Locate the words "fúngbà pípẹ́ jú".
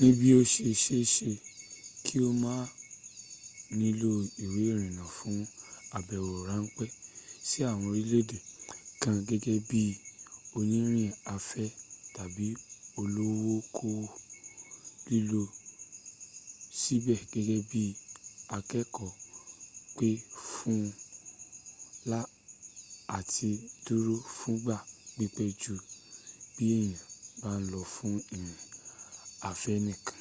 24.38-25.74